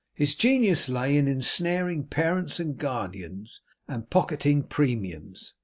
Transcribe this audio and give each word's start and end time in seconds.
His 0.15 0.33
genius 0.33 0.89
lay 0.89 1.15
in 1.15 1.27
ensnaring 1.27 2.05
parents 2.07 2.59
and 2.59 2.75
guardians, 2.75 3.61
and 3.87 4.09
pocketing 4.09 4.63
premiums. 4.63 5.53